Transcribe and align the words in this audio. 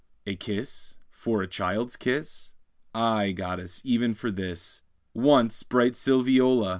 A 0.25 0.35
kiss? 0.35 0.97
for 1.11 1.43
a 1.43 1.47
child's 1.47 1.95
kiss? 1.95 2.55
Aye, 2.95 3.33
goddess, 3.33 3.83
even 3.85 4.15
for 4.15 4.31
this. 4.31 4.81
Once, 5.13 5.61
bright 5.61 5.93
Sylviola! 5.93 6.69